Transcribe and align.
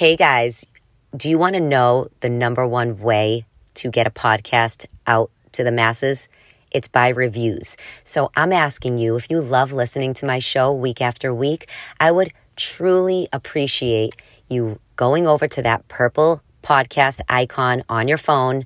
Hey 0.00 0.16
guys, 0.16 0.64
do 1.14 1.28
you 1.28 1.36
want 1.36 1.56
to 1.56 1.60
know 1.60 2.08
the 2.20 2.30
number 2.30 2.66
one 2.66 3.00
way 3.00 3.44
to 3.74 3.90
get 3.90 4.06
a 4.06 4.10
podcast 4.10 4.86
out 5.06 5.30
to 5.52 5.62
the 5.62 5.70
masses? 5.70 6.26
It's 6.70 6.88
by 6.88 7.10
reviews. 7.10 7.76
So 8.02 8.30
I'm 8.34 8.50
asking 8.50 8.96
you 8.96 9.16
if 9.16 9.28
you 9.28 9.42
love 9.42 9.74
listening 9.74 10.14
to 10.14 10.24
my 10.24 10.38
show 10.38 10.72
week 10.72 11.02
after 11.02 11.34
week, 11.34 11.68
I 12.00 12.12
would 12.12 12.32
truly 12.56 13.28
appreciate 13.30 14.16
you 14.48 14.80
going 14.96 15.26
over 15.26 15.46
to 15.48 15.60
that 15.60 15.86
purple 15.88 16.40
podcast 16.62 17.20
icon 17.28 17.82
on 17.86 18.08
your 18.08 18.16
phone, 18.16 18.64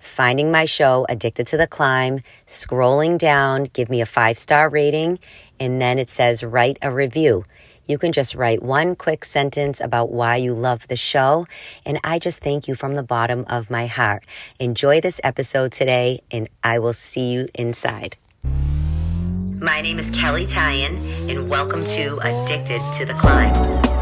finding 0.00 0.50
my 0.50 0.64
show, 0.64 1.06
Addicted 1.08 1.46
to 1.46 1.56
the 1.56 1.68
Climb, 1.68 2.24
scrolling 2.48 3.18
down, 3.18 3.70
give 3.72 3.88
me 3.88 4.00
a 4.00 4.04
five 4.04 4.36
star 4.36 4.68
rating, 4.68 5.20
and 5.60 5.80
then 5.80 6.00
it 6.00 6.10
says 6.10 6.42
write 6.42 6.78
a 6.82 6.90
review. 6.90 7.44
You 7.92 7.98
can 7.98 8.12
just 8.12 8.34
write 8.34 8.62
one 8.62 8.96
quick 8.96 9.22
sentence 9.22 9.78
about 9.78 10.10
why 10.10 10.36
you 10.36 10.54
love 10.54 10.88
the 10.88 10.96
show. 10.96 11.46
And 11.84 12.00
I 12.02 12.18
just 12.18 12.40
thank 12.40 12.66
you 12.66 12.74
from 12.74 12.94
the 12.94 13.02
bottom 13.02 13.44
of 13.48 13.68
my 13.68 13.86
heart. 13.86 14.24
Enjoy 14.58 15.02
this 15.02 15.20
episode 15.22 15.72
today, 15.72 16.22
and 16.30 16.48
I 16.64 16.78
will 16.78 16.94
see 16.94 17.30
you 17.30 17.48
inside. 17.54 18.16
My 19.60 19.82
name 19.82 19.98
is 19.98 20.10
Kelley 20.10 20.46
Tyan, 20.46 20.96
and 21.28 21.50
welcome 21.50 21.84
to 21.84 22.16
Addicted 22.20 22.80
to 22.96 23.04
the 23.04 23.12
Climb. 23.12 23.52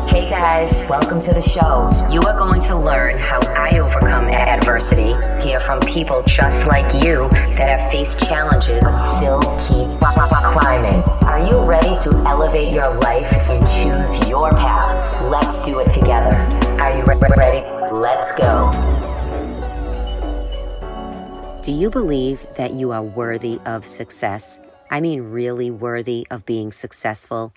Hey 0.06 0.30
guys, 0.30 0.72
welcome 0.88 1.18
to 1.18 1.34
the 1.34 1.42
show. 1.42 1.90
You 2.12 2.22
are 2.22 2.38
going 2.38 2.60
to 2.60 2.76
learn 2.76 3.18
how 3.18 3.40
I 3.56 3.80
overcome 3.80 4.26
adversity, 4.26 5.14
hear 5.42 5.58
from 5.58 5.80
people 5.80 6.22
just 6.28 6.64
like 6.64 6.94
you 6.94 7.28
that 7.56 7.80
have 7.80 7.90
faced 7.90 8.20
challenges 8.20 8.86
and 8.86 9.00
still 9.18 9.40
keep 9.58 9.98
climbing. 9.98 11.19
Are 11.40 11.46
you 11.46 11.58
ready 11.60 11.96
to 12.02 12.10
elevate 12.26 12.70
your 12.70 12.92
life 12.96 13.32
and 13.48 13.66
choose 13.66 14.28
your 14.28 14.50
path? 14.50 15.22
Let's 15.30 15.58
do 15.62 15.78
it 15.78 15.90
together. 15.90 16.36
Are 16.78 16.94
you 16.94 17.02
re- 17.04 17.16
ready? 17.34 17.66
Let's 17.90 18.30
go. 18.32 18.70
Do 21.62 21.72
you 21.72 21.88
believe 21.88 22.46
that 22.56 22.74
you 22.74 22.92
are 22.92 23.02
worthy 23.02 23.58
of 23.64 23.86
success? 23.86 24.60
I 24.90 25.00
mean, 25.00 25.30
really 25.30 25.70
worthy 25.70 26.26
of 26.30 26.44
being 26.44 26.72
successful? 26.72 27.54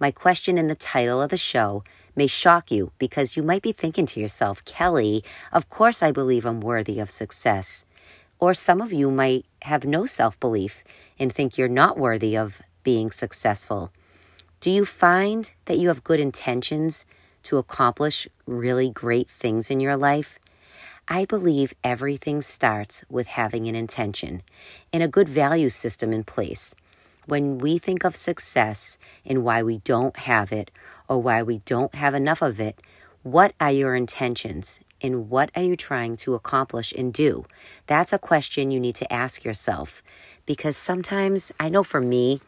My 0.00 0.10
question 0.10 0.56
in 0.56 0.68
the 0.68 0.74
title 0.74 1.20
of 1.20 1.28
the 1.28 1.36
show 1.36 1.84
may 2.14 2.28
shock 2.28 2.70
you 2.70 2.92
because 2.98 3.36
you 3.36 3.42
might 3.42 3.60
be 3.60 3.72
thinking 3.72 4.06
to 4.06 4.18
yourself, 4.18 4.64
Kelley, 4.64 5.22
of 5.52 5.68
course 5.68 6.02
I 6.02 6.10
believe 6.10 6.46
I'm 6.46 6.62
worthy 6.62 6.98
of 7.00 7.10
success. 7.10 7.84
Or 8.38 8.54
some 8.54 8.80
of 8.80 8.94
you 8.94 9.10
might 9.10 9.44
have 9.60 9.84
no 9.84 10.06
self 10.06 10.40
belief 10.40 10.84
and 11.18 11.30
think 11.30 11.58
you're 11.58 11.68
not 11.68 11.98
worthy 11.98 12.34
of 12.34 12.62
being 12.86 13.10
successful. 13.10 13.90
Do 14.60 14.70
you 14.70 14.84
find 14.84 15.50
that 15.64 15.76
you 15.76 15.88
have 15.88 16.04
good 16.04 16.20
intentions 16.20 17.04
to 17.42 17.58
accomplish 17.58 18.28
really 18.46 18.90
great 18.90 19.28
things 19.28 19.72
in 19.72 19.80
your 19.80 19.96
life? 19.96 20.38
I 21.08 21.24
believe 21.24 21.74
everything 21.82 22.42
starts 22.42 23.04
with 23.10 23.26
having 23.26 23.66
an 23.66 23.74
intention 23.74 24.40
and 24.92 25.02
a 25.02 25.08
good 25.08 25.28
value 25.28 25.68
system 25.68 26.12
in 26.12 26.22
place. 26.22 26.76
When 27.26 27.58
we 27.58 27.76
think 27.78 28.04
of 28.04 28.14
success 28.14 28.98
and 29.24 29.42
why 29.42 29.64
we 29.64 29.78
don't 29.78 30.16
have 30.18 30.52
it 30.52 30.70
or 31.08 31.20
why 31.20 31.42
we 31.42 31.58
don't 31.58 31.96
have 31.96 32.14
enough 32.14 32.40
of 32.40 32.60
it, 32.60 32.78
what 33.24 33.52
are 33.60 33.72
your 33.72 33.96
intentions 33.96 34.78
and 35.02 35.28
what 35.28 35.50
are 35.56 35.62
you 35.62 35.74
trying 35.74 36.14
to 36.18 36.34
accomplish 36.34 36.92
and 36.92 37.12
do? 37.12 37.46
That's 37.88 38.12
a 38.12 38.18
question 38.30 38.70
you 38.70 38.78
need 38.78 38.94
to 38.94 39.12
ask 39.12 39.44
yourself 39.44 40.04
because 40.46 40.76
sometimes, 40.76 41.50
I 41.58 41.68
know 41.68 41.82
for 41.82 42.00
me, 42.00 42.40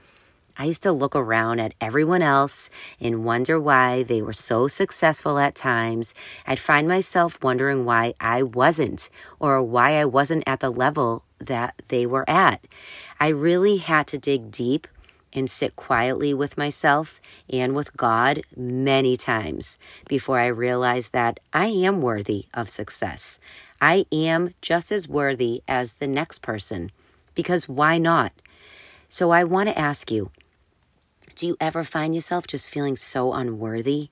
I 0.61 0.65
used 0.65 0.83
to 0.83 0.93
look 0.93 1.15
around 1.15 1.61
at 1.61 1.75
everyone 1.81 2.21
else 2.21 2.69
and 3.01 3.25
wonder 3.25 3.61
why 3.61 4.03
they 4.03 4.21
were 4.21 4.33
so 4.33 4.67
successful 4.67 5.39
at 5.39 5.55
times. 5.55 6.15
I'd 6.49 6.59
find 6.59 6.89
myself 6.89 7.41
wondering 7.45 7.85
why 7.85 8.15
I 8.21 8.43
wasn't 8.43 9.09
or 9.39 9.63
why 9.63 10.01
I 10.01 10.05
wasn't 10.05 10.43
at 10.49 10.59
the 10.59 10.71
level 10.71 11.23
that 11.39 11.81
they 11.87 12.07
were 12.07 12.29
at. 12.29 12.61
I 13.21 13.29
really 13.29 13.77
had 13.77 14.09
to 14.09 14.19
dig 14.19 14.51
deep 14.51 14.89
and 15.33 15.49
sit 15.49 15.77
quietly 15.77 16.35
with 16.35 16.59
myself 16.59 17.21
and 17.49 17.77
with 17.77 17.97
God 17.97 18.43
many 18.57 19.17
times 19.17 19.79
before 20.09 20.41
I 20.41 20.47
realized 20.47 21.13
that 21.13 21.39
I 21.53 21.67
am 21.67 22.03
worthy 22.03 22.47
of 22.53 22.69
success. 22.69 23.39
I 23.81 24.07
am 24.11 24.55
just 24.61 24.91
as 24.91 25.07
worthy 25.09 25.63
as 25.69 25.95
the 25.95 26.09
next 26.09 26.43
person 26.43 26.91
because 27.37 27.69
why 27.69 27.99
not? 27.99 28.33
So 29.09 29.31
I 29.31 29.45
want 29.45 29.69
to 29.69 29.79
ask 29.79 30.11
you, 30.11 30.31
do 31.39 31.47
you 31.47 31.57
ever 31.61 31.85
find 31.85 32.17
yourself 32.17 32.49
just 32.49 32.69
feeling 32.69 32.97
so 32.97 33.33
unworthy? 33.33 34.09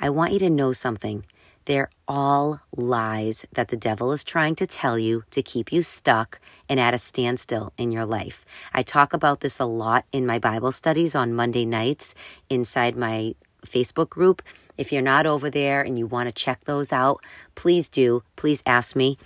I 0.00 0.08
want 0.08 0.32
you 0.32 0.38
to 0.38 0.48
know 0.48 0.72
something. 0.72 1.26
They're 1.66 1.90
all 2.08 2.60
lies 2.74 3.44
that 3.52 3.68
the 3.68 3.76
devil 3.76 4.12
is 4.12 4.24
trying 4.24 4.54
to 4.54 4.66
tell 4.66 4.98
you 4.98 5.24
to 5.30 5.42
keep 5.42 5.72
you 5.72 5.82
stuck 5.82 6.40
and 6.66 6.80
at 6.80 6.94
a 6.94 6.98
standstill 6.98 7.74
in 7.76 7.92
your 7.92 8.06
life. 8.06 8.46
I 8.72 8.82
talk 8.82 9.12
about 9.12 9.40
this 9.40 9.60
a 9.60 9.66
lot 9.66 10.06
in 10.10 10.24
my 10.24 10.38
Bible 10.38 10.72
studies 10.72 11.14
on 11.14 11.34
Monday 11.34 11.66
nights 11.66 12.14
inside 12.48 12.96
my 12.96 13.34
Facebook 13.66 14.08
group. 14.08 14.40
If 14.78 14.90
you're 14.90 15.02
not 15.02 15.26
over 15.26 15.50
there 15.50 15.82
and 15.82 15.98
you 15.98 16.06
want 16.06 16.30
to 16.30 16.32
check 16.32 16.64
those 16.64 16.94
out, 16.94 17.22
please 17.56 17.90
do. 17.90 18.22
Please 18.36 18.62
ask 18.64 18.96
me. 18.96 19.18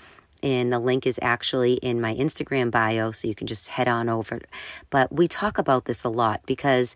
And 0.42 0.72
the 0.72 0.78
link 0.78 1.06
is 1.06 1.18
actually 1.22 1.74
in 1.74 2.00
my 2.00 2.14
Instagram 2.14 2.70
bio, 2.70 3.10
so 3.10 3.26
you 3.26 3.34
can 3.34 3.48
just 3.48 3.68
head 3.68 3.88
on 3.88 4.08
over. 4.08 4.40
But 4.88 5.12
we 5.12 5.26
talk 5.26 5.58
about 5.58 5.86
this 5.86 6.04
a 6.04 6.08
lot 6.08 6.42
because 6.46 6.94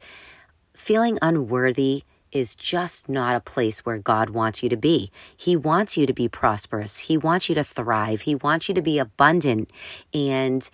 feeling 0.75 1.19
unworthy 1.23 2.05
is 2.33 2.55
just 2.55 3.09
not 3.09 3.37
a 3.37 3.41
place 3.41 3.85
where 3.85 3.99
God 3.99 4.31
wants 4.31 4.63
you 4.63 4.69
to 4.71 4.77
be. 4.77 5.11
He 5.37 5.55
wants 5.55 5.97
you 5.97 6.07
to 6.07 6.15
be 6.15 6.29
prosperous. 6.29 6.99
He 6.99 7.17
wants 7.17 7.49
you 7.49 7.55
to 7.55 7.65
thrive. 7.65 8.23
He 8.23 8.35
wants 8.35 8.69
you 8.69 8.75
to 8.75 8.83
be 8.83 8.99
abundant 8.99 9.71
and 10.15 10.69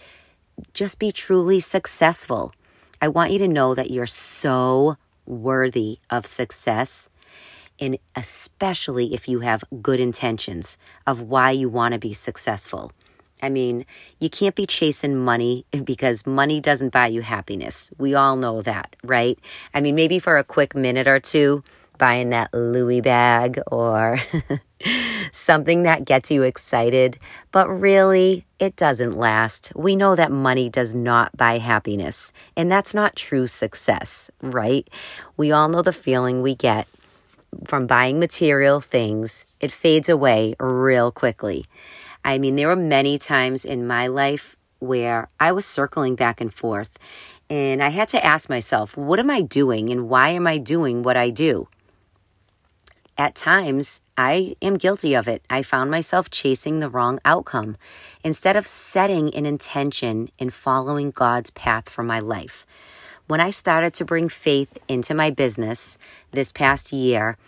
just 0.72 0.98
be 0.98 1.10
truly 1.10 1.60
successful. 1.60 2.52
I 3.02 3.08
want 3.08 3.32
you 3.32 3.38
to 3.38 3.48
know 3.48 3.74
that 3.74 3.90
you're 3.90 4.06
so 4.06 4.96
worthy 5.26 5.98
of 6.10 6.26
success. 6.26 7.08
And 7.80 7.98
especially 8.16 9.14
if 9.14 9.28
you 9.28 9.40
have 9.40 9.64
good 9.82 10.00
intentions 10.00 10.78
of 11.06 11.22
why 11.22 11.52
you 11.52 11.68
want 11.68 11.92
to 11.92 11.98
be 11.98 12.12
successful. 12.12 12.92
I 13.42 13.48
mean, 13.48 13.86
you 14.18 14.28
can't 14.28 14.54
be 14.54 14.66
chasing 14.66 15.16
money 15.16 15.64
because 15.84 16.26
money 16.26 16.60
doesn't 16.60 16.92
buy 16.92 17.08
you 17.08 17.22
happiness. 17.22 17.90
We 17.98 18.14
all 18.14 18.36
know 18.36 18.62
that, 18.62 18.96
right? 19.02 19.38
I 19.74 19.80
mean, 19.80 19.94
maybe 19.94 20.18
for 20.18 20.36
a 20.36 20.44
quick 20.44 20.74
minute 20.74 21.06
or 21.06 21.20
two, 21.20 21.62
buying 21.98 22.30
that 22.30 22.54
Louis 22.54 23.00
bag 23.00 23.60
or 23.66 24.18
something 25.32 25.82
that 25.82 26.04
gets 26.04 26.30
you 26.30 26.44
excited, 26.44 27.18
but 27.50 27.68
really, 27.68 28.46
it 28.60 28.76
doesn't 28.76 29.16
last. 29.18 29.72
We 29.74 29.96
know 29.96 30.14
that 30.14 30.30
money 30.30 30.70
does 30.70 30.94
not 30.94 31.36
buy 31.36 31.58
happiness, 31.58 32.32
and 32.56 32.70
that's 32.70 32.94
not 32.94 33.16
true 33.16 33.48
success, 33.48 34.30
right? 34.40 34.88
We 35.36 35.50
all 35.50 35.68
know 35.68 35.82
the 35.82 35.92
feeling 35.92 36.40
we 36.40 36.54
get 36.54 36.86
from 37.66 37.86
buying 37.86 38.18
material 38.18 38.80
things, 38.80 39.44
it 39.60 39.70
fades 39.70 40.08
away 40.08 40.54
real 40.60 41.10
quickly. 41.10 41.64
I 42.28 42.36
mean, 42.36 42.56
there 42.56 42.68
were 42.68 42.76
many 42.76 43.16
times 43.16 43.64
in 43.64 43.86
my 43.86 44.06
life 44.06 44.54
where 44.80 45.28
I 45.40 45.50
was 45.52 45.64
circling 45.64 46.14
back 46.14 46.42
and 46.42 46.52
forth, 46.52 46.98
and 47.48 47.82
I 47.82 47.88
had 47.88 48.08
to 48.08 48.22
ask 48.22 48.50
myself, 48.50 48.98
what 48.98 49.18
am 49.18 49.30
I 49.30 49.40
doing 49.40 49.88
and 49.88 50.10
why 50.10 50.28
am 50.28 50.46
I 50.46 50.58
doing 50.58 51.02
what 51.02 51.16
I 51.16 51.30
do? 51.30 51.68
At 53.16 53.34
times, 53.34 54.02
I 54.18 54.56
am 54.60 54.76
guilty 54.76 55.14
of 55.14 55.26
it. 55.26 55.42
I 55.48 55.62
found 55.62 55.90
myself 55.90 56.28
chasing 56.28 56.80
the 56.80 56.90
wrong 56.90 57.18
outcome 57.24 57.78
instead 58.22 58.56
of 58.56 58.66
setting 58.66 59.34
an 59.34 59.46
intention 59.46 60.28
and 60.38 60.52
following 60.52 61.10
God's 61.10 61.48
path 61.48 61.88
for 61.88 62.02
my 62.02 62.20
life. 62.20 62.66
When 63.26 63.40
I 63.40 63.48
started 63.48 63.94
to 63.94 64.04
bring 64.04 64.28
faith 64.28 64.76
into 64.86 65.14
my 65.14 65.30
business 65.30 65.96
this 66.32 66.52
past 66.52 66.92
year, 66.92 67.38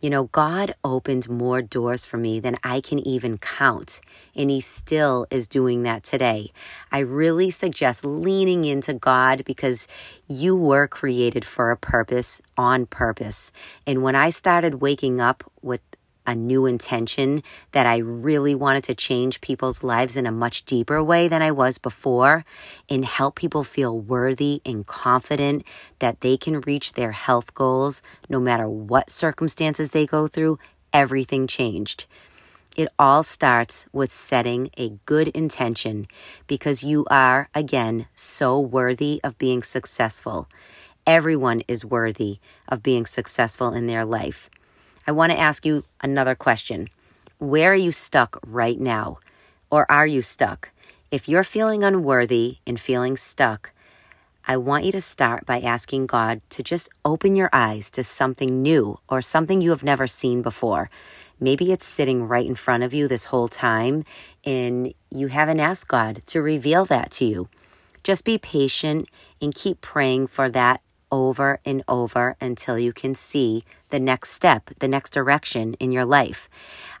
you 0.00 0.10
know, 0.10 0.24
God 0.24 0.74
opened 0.84 1.28
more 1.28 1.62
doors 1.62 2.04
for 2.04 2.18
me 2.18 2.38
than 2.38 2.56
I 2.62 2.80
can 2.80 2.98
even 3.06 3.38
count, 3.38 4.00
and 4.34 4.50
He 4.50 4.60
still 4.60 5.26
is 5.30 5.48
doing 5.48 5.82
that 5.84 6.04
today. 6.04 6.52
I 6.92 6.98
really 6.98 7.50
suggest 7.50 8.04
leaning 8.04 8.64
into 8.64 8.92
God 8.92 9.44
because 9.44 9.88
you 10.28 10.54
were 10.54 10.86
created 10.86 11.44
for 11.44 11.70
a 11.70 11.76
purpose, 11.76 12.42
on 12.56 12.86
purpose. 12.86 13.52
And 13.86 14.02
when 14.02 14.14
I 14.14 14.30
started 14.30 14.80
waking 14.82 15.20
up 15.20 15.50
with 15.62 15.80
a 16.26 16.34
new 16.34 16.66
intention 16.66 17.42
that 17.72 17.86
I 17.86 17.98
really 17.98 18.54
wanted 18.54 18.84
to 18.84 18.94
change 18.94 19.40
people's 19.40 19.82
lives 19.82 20.16
in 20.16 20.26
a 20.26 20.32
much 20.32 20.64
deeper 20.64 21.02
way 21.02 21.28
than 21.28 21.42
I 21.42 21.52
was 21.52 21.78
before 21.78 22.44
and 22.88 23.04
help 23.04 23.36
people 23.36 23.64
feel 23.64 23.98
worthy 23.98 24.60
and 24.66 24.86
confident 24.86 25.64
that 26.00 26.20
they 26.20 26.36
can 26.36 26.60
reach 26.62 26.92
their 26.92 27.12
health 27.12 27.54
goals 27.54 28.02
no 28.28 28.40
matter 28.40 28.68
what 28.68 29.10
circumstances 29.10 29.92
they 29.92 30.06
go 30.06 30.26
through, 30.26 30.58
everything 30.92 31.46
changed. 31.46 32.06
It 32.76 32.88
all 32.98 33.22
starts 33.22 33.86
with 33.92 34.12
setting 34.12 34.68
a 34.76 34.90
good 35.06 35.28
intention 35.28 36.08
because 36.46 36.84
you 36.84 37.06
are, 37.10 37.48
again, 37.54 38.06
so 38.14 38.60
worthy 38.60 39.18
of 39.24 39.38
being 39.38 39.62
successful. 39.62 40.46
Everyone 41.06 41.62
is 41.68 41.86
worthy 41.86 42.38
of 42.68 42.82
being 42.82 43.06
successful 43.06 43.72
in 43.72 43.86
their 43.86 44.04
life. 44.04 44.50
I 45.06 45.12
want 45.12 45.30
to 45.30 45.38
ask 45.38 45.64
you 45.64 45.84
another 46.00 46.34
question. 46.34 46.88
Where 47.38 47.72
are 47.72 47.76
you 47.76 47.92
stuck 47.92 48.40
right 48.44 48.78
now? 48.80 49.18
Or 49.70 49.90
are 49.90 50.06
you 50.06 50.20
stuck? 50.20 50.70
If 51.10 51.28
you're 51.28 51.44
feeling 51.44 51.84
unworthy 51.84 52.58
and 52.66 52.80
feeling 52.80 53.16
stuck, 53.16 53.72
I 54.48 54.56
want 54.56 54.84
you 54.84 54.92
to 54.92 55.00
start 55.00 55.46
by 55.46 55.60
asking 55.60 56.06
God 56.06 56.40
to 56.50 56.62
just 56.62 56.88
open 57.04 57.36
your 57.36 57.50
eyes 57.52 57.90
to 57.92 58.02
something 58.02 58.62
new 58.62 58.98
or 59.08 59.22
something 59.22 59.60
you 59.60 59.70
have 59.70 59.84
never 59.84 60.06
seen 60.06 60.42
before. 60.42 60.90
Maybe 61.38 61.70
it's 61.70 61.86
sitting 61.86 62.26
right 62.26 62.46
in 62.46 62.54
front 62.54 62.82
of 62.82 62.94
you 62.94 63.06
this 63.06 63.26
whole 63.26 63.48
time 63.48 64.04
and 64.44 64.92
you 65.10 65.28
haven't 65.28 65.60
asked 65.60 65.88
God 65.88 66.24
to 66.26 66.42
reveal 66.42 66.84
that 66.86 67.10
to 67.12 67.24
you. 67.24 67.48
Just 68.02 68.24
be 68.24 68.38
patient 68.38 69.08
and 69.40 69.54
keep 69.54 69.80
praying 69.80 70.28
for 70.28 70.48
that 70.50 70.80
over 71.10 71.60
and 71.64 71.82
over 71.88 72.36
until 72.40 72.78
you 72.78 72.92
can 72.92 73.14
see 73.14 73.64
the 73.90 74.00
next 74.00 74.30
step, 74.30 74.70
the 74.78 74.88
next 74.88 75.12
direction 75.12 75.74
in 75.74 75.92
your 75.92 76.04
life. 76.04 76.48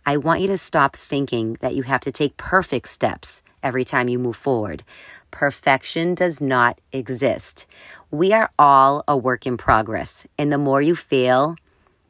I 0.04 0.16
want 0.16 0.40
you 0.40 0.46
to 0.48 0.56
stop 0.56 0.94
thinking 0.94 1.56
that 1.60 1.74
you 1.74 1.82
have 1.82 2.00
to 2.02 2.12
take 2.12 2.36
perfect 2.36 2.88
steps 2.88 3.42
every 3.62 3.84
time 3.84 4.08
you 4.08 4.18
move 4.18 4.36
forward. 4.36 4.84
Perfection 5.30 6.14
does 6.14 6.40
not 6.40 6.80
exist. 6.92 7.66
We 8.10 8.32
are 8.32 8.50
all 8.58 9.02
a 9.08 9.16
work 9.16 9.46
in 9.46 9.56
progress, 9.56 10.26
and 10.38 10.52
the 10.52 10.58
more 10.58 10.80
you 10.80 10.94
fail, 10.94 11.56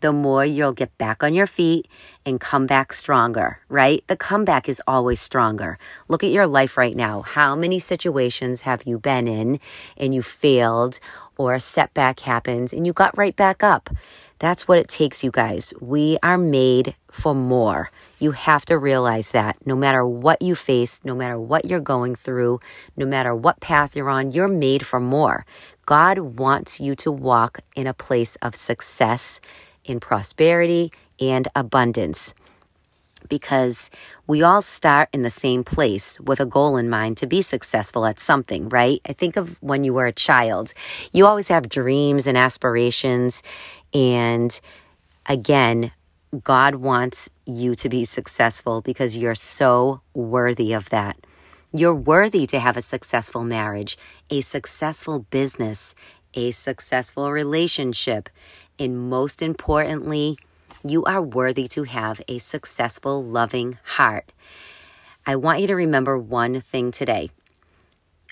the 0.07 0.13
more 0.13 0.45
you'll 0.45 0.73
get 0.73 0.97
back 0.99 1.25
on 1.25 1.35
your 1.35 1.49
feet 1.49 1.89
and 2.25 2.39
come 2.39 2.65
back 2.65 2.93
stronger, 2.93 3.59
right? 3.69 4.05
The 4.07 4.17
comeback 4.17 4.69
is 4.69 4.81
always 4.87 5.21
stronger. 5.21 5.81
Look 6.07 6.23
at 6.23 6.31
your 6.31 6.47
life 6.47 6.77
right 6.77 6.95
now. 6.95 7.23
How 7.23 7.57
many 7.57 7.81
situations 7.81 8.61
have 8.61 8.85
you 8.85 9.01
been 9.01 9.27
in 9.27 9.59
and 9.97 10.15
you 10.15 10.23
failed 10.23 11.01
or 11.37 11.55
a 11.55 11.61
setback 11.61 12.21
happens 12.21 12.73
and 12.73 12.87
you 12.87 12.93
got 12.93 13.19
right 13.19 13.35
back 13.35 13.65
up? 13.65 13.91
That's 14.39 14.69
what 14.69 14.79
it 14.79 14.87
takes, 14.87 15.25
you 15.25 15.33
guys. 15.33 15.75
We 15.81 16.19
are 16.23 16.39
made 16.39 16.95
for 17.11 17.35
more. 17.35 17.91
You 18.21 18.31
have 18.31 18.65
to 18.67 18.79
realize 18.79 19.33
that 19.33 19.57
no 19.67 19.75
matter 19.75 20.07
what 20.07 20.41
you 20.41 20.55
face, 20.55 21.05
no 21.05 21.17
matter 21.17 21.41
what 21.41 21.65
you're 21.65 21.81
going 21.81 22.15
through, 22.15 22.61
no 22.97 23.07
matter 23.07 23.35
what 23.35 23.61
path 23.61 23.97
you're 23.97 24.11
on, 24.11 24.31
you're 24.31 24.47
made 24.47 24.87
for 24.87 25.01
more. 25.01 25.45
God 25.85 26.19
wants 26.39 26.81
you 26.81 26.95
to 26.97 27.11
walk 27.11 27.61
in 27.75 27.87
a 27.87 27.95
place 27.95 28.37
of 28.43 28.55
success, 28.55 29.41
in 29.87 30.01
prosperity, 30.01 30.93
and 31.19 31.49
abundance 31.55 32.35
because 33.29 33.91
we 34.27 34.43
all 34.43 34.63
start 34.63 35.09
in 35.13 35.23
the 35.23 35.31
same 35.31 35.65
place 35.65 36.21
with 36.21 36.41
a 36.41 36.47
goal 36.47 36.77
in 36.77 36.89
mind 36.89 37.17
to 37.19 37.27
be 37.27 37.43
successful 37.43 38.07
at 38.07 38.21
something, 38.21 38.69
right? 38.69 39.01
I 39.07 39.13
think 39.13 39.37
of 39.37 39.61
when 39.63 39.85
you 39.85 39.95
were 39.95 40.07
a 40.07 40.13
child. 40.13 40.73
You 41.13 41.27
always 41.27 41.49
have 41.49 41.69
dreams 41.69 42.27
and 42.27 42.37
aspirations. 42.39 43.43
And 43.93 44.59
again, 45.27 45.93
God 46.43 46.77
wants 46.77 47.29
you 47.47 47.75
to 47.77 47.89
be 47.89 48.05
successful 48.05 48.81
because 48.81 49.17
you're 49.17 49.35
so 49.35 50.01
worthy 50.15 50.73
of 50.73 50.91
that. 50.91 51.17
You're 51.73 51.95
worthy 51.95 52.47
to 52.47 52.59
have 52.59 52.77
a 52.77 52.83
successful 52.83 53.45
marriage, 53.45 53.99
a 54.31 54.41
successful 54.41 55.21
business, 55.31 55.95
a 56.35 56.51
successful 56.51 57.33
relationship, 57.33 58.29
and 58.79 59.09
most 59.09 59.43
importantly, 59.43 60.39
you 60.85 61.05
are 61.05 61.23
worthy 61.23 61.69
to 61.69 61.85
have 61.85 62.21
a 62.29 62.39
successful, 62.39 63.23
loving 63.23 63.79
heart. 63.83 64.33
I 65.27 65.37
want 65.37 65.61
you 65.61 65.67
to 65.67 65.75
remember 65.75 66.17
one 66.17 66.61
thing 66.61 66.93
today. 66.93 67.31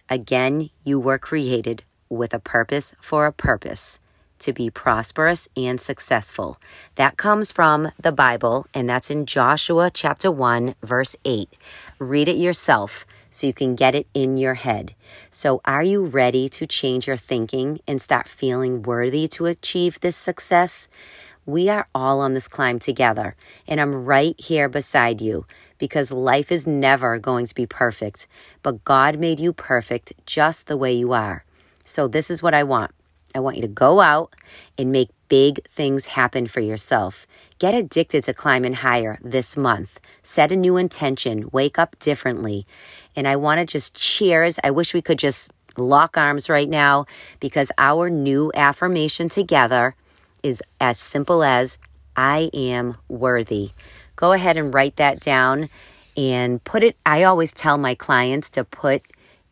Again, 0.08 0.70
you 0.84 1.00
were 1.00 1.18
created 1.18 1.82
with 2.08 2.34
a 2.34 2.38
purpose 2.38 2.94
for 3.00 3.26
a 3.26 3.32
purpose 3.32 3.98
to 4.40 4.52
be 4.52 4.70
prosperous 4.70 5.48
and 5.56 5.80
successful. 5.80 6.60
That 6.96 7.16
comes 7.16 7.50
from 7.50 7.92
the 8.00 8.12
Bible, 8.12 8.66
and 8.74 8.88
that's 8.88 9.10
in 9.10 9.26
Joshua 9.26 9.90
chapter 9.92 10.30
1, 10.30 10.74
verse 10.82 11.16
8. 11.24 11.48
Read 11.98 12.28
it 12.28 12.36
yourself 12.36 13.06
so 13.34 13.48
you 13.48 13.52
can 13.52 13.74
get 13.74 13.96
it 13.96 14.06
in 14.14 14.36
your 14.36 14.54
head. 14.54 14.94
So, 15.28 15.60
are 15.64 15.82
you 15.82 16.04
ready 16.04 16.48
to 16.50 16.68
change 16.68 17.08
your 17.08 17.16
thinking 17.16 17.80
and 17.84 18.00
start 18.00 18.28
feeling 18.28 18.84
worthy 18.84 19.26
to 19.28 19.46
achieve 19.46 19.98
this 19.98 20.16
success? 20.16 20.88
We 21.44 21.68
are 21.68 21.88
all 21.92 22.20
on 22.20 22.34
this 22.34 22.46
climb 22.46 22.78
together, 22.78 23.34
and 23.66 23.80
I'm 23.80 24.04
right 24.04 24.40
here 24.40 24.68
beside 24.68 25.20
you 25.20 25.46
because 25.78 26.12
life 26.12 26.52
is 26.52 26.64
never 26.64 27.18
going 27.18 27.46
to 27.46 27.54
be 27.56 27.66
perfect, 27.66 28.28
but 28.62 28.84
God 28.84 29.18
made 29.18 29.40
you 29.40 29.52
perfect 29.52 30.12
just 30.26 30.68
the 30.68 30.76
way 30.76 30.92
you 30.92 31.12
are. 31.12 31.44
So, 31.84 32.06
this 32.06 32.30
is 32.30 32.40
what 32.40 32.54
I 32.54 32.62
want 32.62 32.92
I 33.34 33.40
want 33.40 33.56
you 33.56 33.62
to 33.62 33.68
go 33.68 34.00
out 34.00 34.32
and 34.78 34.92
make 34.92 35.10
big 35.28 35.66
things 35.66 36.06
happen 36.06 36.46
for 36.46 36.60
yourself. 36.60 37.26
Get 37.58 37.74
addicted 37.74 38.22
to 38.24 38.34
climbing 38.34 38.74
higher 38.74 39.18
this 39.22 39.56
month. 39.56 39.98
Set 40.22 40.52
a 40.52 40.56
new 40.56 40.76
intention. 40.76 41.48
Wake 41.50 41.76
up 41.78 41.98
differently. 41.98 42.64
And 43.16 43.28
I 43.28 43.36
want 43.36 43.60
to 43.60 43.66
just 43.66 43.94
cheers. 43.94 44.58
I 44.64 44.70
wish 44.70 44.94
we 44.94 45.02
could 45.02 45.18
just 45.18 45.52
lock 45.76 46.16
arms 46.16 46.48
right 46.48 46.68
now 46.68 47.06
because 47.40 47.70
our 47.78 48.10
new 48.10 48.50
affirmation 48.54 49.28
together 49.28 49.94
is 50.42 50.62
as 50.80 50.98
simple 50.98 51.42
as 51.42 51.78
I 52.16 52.50
am 52.52 52.96
worthy. 53.08 53.70
Go 54.16 54.32
ahead 54.32 54.56
and 54.56 54.72
write 54.72 54.96
that 54.96 55.20
down 55.20 55.68
and 56.16 56.62
put 56.62 56.82
it. 56.82 56.96
I 57.04 57.24
always 57.24 57.52
tell 57.52 57.78
my 57.78 57.94
clients 57.94 58.50
to 58.50 58.64
put 58.64 59.02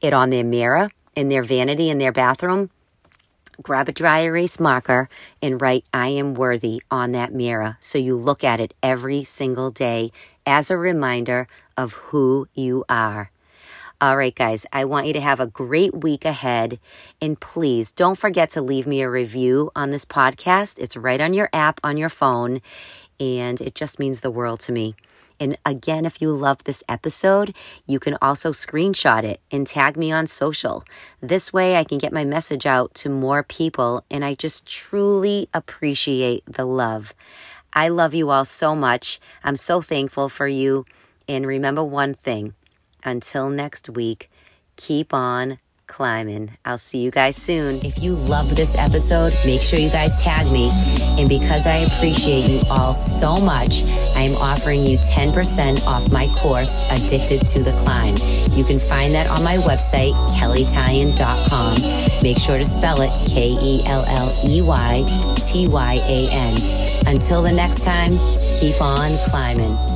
it 0.01 0.13
on 0.13 0.31
their 0.31 0.45
mirror 0.45 0.89
in 1.15 1.29
their 1.29 1.43
vanity 1.43 1.91
in 1.91 1.99
their 1.99 2.13
bathroom. 2.13 2.71
Grab 3.61 3.89
a 3.89 3.93
dry 3.93 4.21
erase 4.21 4.59
marker 4.59 5.09
and 5.43 5.61
write 5.61 5.85
I 5.93 6.09
am 6.09 6.35
worthy 6.35 6.83
on 6.91 7.13
that 7.13 7.33
mirror 7.33 7.77
so 7.81 7.99
you 7.99 8.17
look 8.17 8.43
at 8.43 8.61
it 8.61 8.75
every 8.83 9.25
single 9.25 9.71
day 9.71 10.11
as 10.47 10.71
a 10.71 10.77
reminder 10.77 11.47
of 11.77 11.93
who 11.93 12.49
you 12.55 12.85
are. 12.89 13.31
All 14.03 14.17
right, 14.17 14.35
guys, 14.35 14.67
I 14.73 14.85
want 14.85 15.07
you 15.07 15.13
to 15.13 15.21
have 15.21 15.39
a 15.39 15.47
great 15.47 15.95
week 16.03 16.25
ahead. 16.25 16.81
And 17.21 17.39
please 17.39 17.93
don't 17.93 18.19
forget 18.19 18.51
to 18.51 18.61
leave 18.61 18.85
me 18.85 19.01
a 19.01 19.09
review 19.09 19.71
on 19.77 19.91
this 19.91 20.05
podcast. 20.05 20.81
It's 20.81 20.97
right 20.97 21.21
on 21.21 21.35
your 21.35 21.49
app 21.53 21.79
on 21.85 21.97
your 21.97 22.09
phone, 22.09 22.63
and 23.21 23.61
it 23.61 23.77
just 23.77 24.01
means 24.01 24.21
the 24.21 24.31
world 24.33 24.59
to 24.63 24.73
me. 24.73 24.97
And 25.39 25.57
again, 25.65 26.05
if 26.05 26.21
you 26.21 26.33
love 26.33 26.65
this 26.65 26.83
episode, 26.89 27.55
you 27.87 28.01
can 28.01 28.19
also 28.21 28.51
screenshot 28.51 29.23
it 29.23 29.41
and 29.53 29.69
tag 29.69 29.97
me 29.97 30.11
on 30.11 30.27
social. 30.27 30.83
This 31.21 31.53
way, 31.53 31.77
I 31.77 31.85
can 31.85 31.99
get 31.99 32.13
my 32.13 32.25
message 32.25 32.67
out 32.67 32.95
to 32.95 33.09
more 33.09 33.45
people, 33.45 34.05
and 34.11 34.25
I 34.25 34.35
just 34.35 34.67
truly 34.67 35.49
appreciate 35.55 36.43
the 36.47 36.65
love. 36.65 37.15
I 37.73 37.87
love 37.87 38.15
you 38.15 38.31
all 38.31 38.47
so 38.47 38.75
much. 38.75 39.21
I'm 39.45 39.55
so 39.55 39.81
thankful 39.81 40.29
for 40.29 40.49
you. 40.49 40.87
And 41.29 41.47
remember 41.47 41.85
one 41.85 42.15
thing 42.15 42.55
until 43.05 43.49
next 43.49 43.89
week, 43.91 44.31
keep 44.77 45.13
on 45.13 45.59
climbing. 45.93 46.57
I'll 46.65 46.79
see 46.79 46.99
you 46.99 47.11
guys 47.11 47.37
soon. 47.37 47.77
If 47.85 48.03
you 48.03 48.15
love 48.15 48.57
this 48.57 48.77
episode, 48.79 49.33
make 49.45 49.61
sure 49.61 49.79
you 49.79 49.91
guys 49.91 50.23
tag 50.25 50.51
me. 50.51 50.71
And 51.21 51.29
because 51.29 51.67
I 51.67 51.85
appreciate 51.85 52.49
you 52.49 52.61
all 52.71 52.95
so 52.95 53.37
much, 53.45 53.85
I 54.17 54.23
am 54.23 54.35
offering 54.37 54.81
you 54.81 54.97
10% 54.97 55.87
off 55.87 56.11
my 56.11 56.27
course, 56.41 56.73
Addicted 56.91 57.47
to 57.49 57.63
the 57.63 57.73
Climb. 57.85 58.17
You 58.57 58.65
can 58.65 58.79
find 58.79 59.15
that 59.15 59.29
on 59.29 59.45
my 59.45 59.57
website, 59.69 60.15
kelleytyan.com. 60.41 62.23
Make 62.23 62.39
sure 62.39 62.57
to 62.57 62.65
spell 62.65 63.03
it 63.03 63.13
K 63.29 63.53
E 63.61 63.83
L 63.87 64.05
L 64.09 64.33
E 64.49 64.63
Y 64.65 65.05
T 65.45 65.69
Y 65.69 66.01
A 66.09 66.29
N. 66.33 67.15
Until 67.15 67.43
the 67.43 67.53
next 67.53 67.85
time, 67.85 68.19
keep 68.59 68.81
on 68.81 69.13
climbing. 69.29 69.92